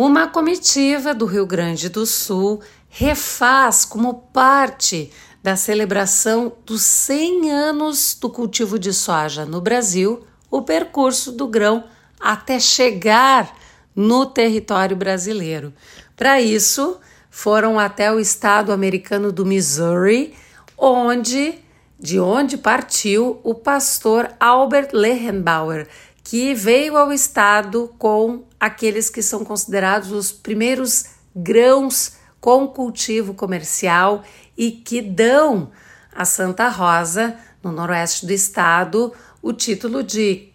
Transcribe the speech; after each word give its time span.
uma 0.00 0.28
comitiva 0.28 1.12
do 1.12 1.26
Rio 1.26 1.44
Grande 1.44 1.88
do 1.88 2.06
Sul 2.06 2.60
refaz 2.88 3.84
como 3.84 4.14
parte 4.32 5.10
da 5.42 5.56
celebração 5.56 6.52
dos 6.64 6.82
100 6.82 7.50
anos 7.50 8.16
do 8.20 8.30
cultivo 8.30 8.78
de 8.78 8.92
soja 8.92 9.44
no 9.44 9.60
Brasil 9.60 10.24
o 10.48 10.62
percurso 10.62 11.32
do 11.32 11.48
grão 11.48 11.82
até 12.20 12.60
chegar 12.60 13.52
no 13.92 14.24
território 14.24 14.94
brasileiro. 14.96 15.74
Para 16.14 16.40
isso, 16.40 17.00
foram 17.28 17.76
até 17.76 18.12
o 18.12 18.20
estado 18.20 18.70
americano 18.70 19.32
do 19.32 19.44
Missouri, 19.44 20.32
onde 20.76 21.58
de 21.98 22.20
onde 22.20 22.56
partiu 22.56 23.40
o 23.42 23.52
pastor 23.52 24.30
Albert 24.38 24.90
Lehenbauer, 24.92 25.88
que 26.28 26.54
veio 26.54 26.94
ao 26.94 27.10
estado 27.10 27.90
com 27.96 28.44
aqueles 28.60 29.08
que 29.08 29.22
são 29.22 29.42
considerados 29.42 30.12
os 30.12 30.30
primeiros 30.30 31.06
grãos 31.34 32.18
com 32.38 32.68
cultivo 32.68 33.32
comercial 33.32 34.22
e 34.54 34.70
que 34.70 35.00
dão 35.00 35.70
a 36.14 36.26
Santa 36.26 36.68
Rosa, 36.68 37.34
no 37.62 37.72
noroeste 37.72 38.26
do 38.26 38.32
estado, 38.34 39.10
o 39.40 39.54
título 39.54 40.02
de 40.02 40.50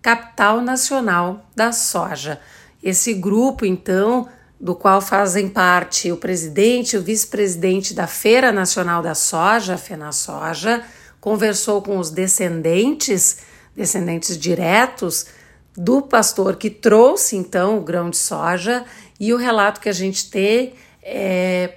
capital 0.00 0.60
nacional 0.60 1.44
da 1.56 1.72
soja. 1.72 2.40
Esse 2.80 3.12
grupo, 3.12 3.66
então, 3.66 4.28
do 4.60 4.76
qual 4.76 5.00
fazem 5.00 5.48
parte 5.48 6.12
o 6.12 6.16
presidente 6.16 6.94
e 6.94 7.00
o 7.00 7.02
vice-presidente 7.02 7.94
da 7.94 8.06
Feira 8.06 8.52
Nacional 8.52 9.02
da 9.02 9.16
Soja, 9.16 9.74
a 9.74 9.78
FenaSoja, 9.78 10.84
conversou 11.20 11.82
com 11.82 11.98
os 11.98 12.10
descendentes, 12.10 13.38
descendentes 13.76 14.38
diretos 14.38 15.26
do 15.76 16.00
pastor 16.00 16.56
que 16.56 16.70
trouxe 16.70 17.36
então 17.36 17.76
o 17.76 17.82
grão 17.82 18.08
de 18.08 18.16
soja 18.16 18.84
e 19.20 19.32
o 19.34 19.36
relato 19.36 19.80
que 19.80 19.88
a 19.88 19.92
gente 19.92 20.30
tem 20.30 20.72
é 21.02 21.74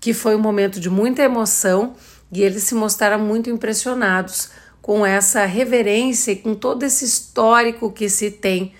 que 0.00 0.12
foi 0.12 0.34
um 0.34 0.40
momento 0.40 0.80
de 0.80 0.90
muita 0.90 1.22
emoção 1.22 1.94
e 2.32 2.42
eles 2.42 2.64
se 2.64 2.74
mostraram 2.74 3.18
muito 3.18 3.50
impressionados 3.50 4.50
com 4.80 5.06
essa 5.06 5.44
reverência 5.44 6.32
e 6.32 6.36
com 6.36 6.54
todo 6.54 6.82
esse 6.82 7.04
histórico 7.04 7.92
que 7.92 8.08
se 8.08 8.30
tem 8.30 8.72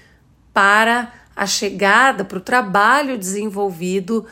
para 0.52 1.12
a 1.36 1.46
chegada, 1.46 2.24
para 2.24 2.38
o 2.38 2.40
trabalho 2.40 3.16
desenvolvido 3.16 4.26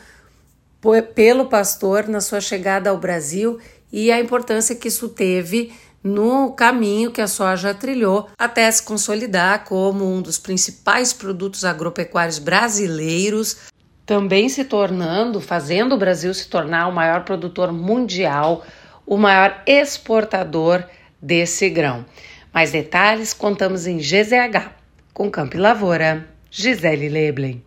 pelo 1.15 1.45
pastor 1.45 2.07
na 2.07 2.19
sua 2.19 2.41
chegada 2.41 2.89
ao 2.89 2.97
Brasil 2.97 3.59
e 3.91 4.11
a 4.11 4.19
importância 4.19 4.75
que 4.75 4.87
isso 4.87 5.07
teve 5.07 5.71
no 6.03 6.51
caminho 6.53 7.11
que 7.11 7.21
a 7.21 7.27
soja 7.27 7.73
trilhou 7.73 8.27
até 8.37 8.69
se 8.71 8.83
consolidar 8.83 9.63
como 9.65 10.05
um 10.05 10.21
dos 10.21 10.37
principais 10.37 11.13
produtos 11.13 11.63
agropecuários 11.63 12.39
brasileiros, 12.39 13.57
também 14.05 14.49
se 14.49 14.63
tornando, 14.65 15.39
fazendo 15.39 15.93
o 15.93 15.97
Brasil 15.97 16.33
se 16.33 16.47
tornar 16.49 16.87
o 16.87 16.91
maior 16.91 17.23
produtor 17.23 17.71
mundial, 17.71 18.65
o 19.05 19.17
maior 19.17 19.61
exportador 19.65 20.83
desse 21.21 21.69
grão. 21.69 22.05
Mais 22.53 22.71
detalhes 22.71 23.33
contamos 23.33 23.87
em 23.87 23.97
GZH, 23.97 24.71
com 25.13 25.29
Campo 25.29 25.55
e 25.55 25.59
Lavoura. 25.59 26.27
Gisele 26.49 27.07
Leblen. 27.07 27.63